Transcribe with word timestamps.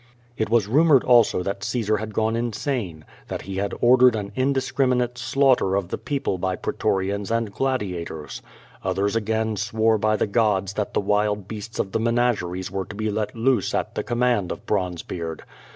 It 0.35 0.49
was 0.49 0.65
rumoreid 0.65 1.03
also 1.03 1.43
that 1.43 1.63
Caesar 1.63 1.97
had 1.97 2.11
gone 2.11 2.35
insane, 2.35 3.05
that 3.27 3.43
he 3.43 3.57
had 3.57 3.75
ordered 3.81 4.15
an 4.15 4.31
indiscriminate 4.35 5.19
slaughter 5.19 5.75
of 5.75 5.89
the 5.89 5.97
people 5.99 6.39
by 6.39 6.55
pretorians 6.55 7.29
and 7.29 7.51
gladiators. 7.53 8.41
Others 8.83 9.15
again 9.15 9.57
swore 9.57 9.99
by 9.99 10.15
the 10.15 10.25
gods 10.25 10.73
that 10.73 10.95
the 10.95 11.01
wild 11.01 11.47
beasts 11.47 11.77
of 11.77 11.91
the 11.91 11.99
menageries 11.99 12.71
were 12.71 12.85
to 12.85 12.95
be 12.95 13.11
let 13.11 13.35
loose 13.35 13.75
at 13.75 13.93
the 13.93 14.01
command 14.01 14.51
of 14.51 14.65
Bronzebeard. 14.65 15.43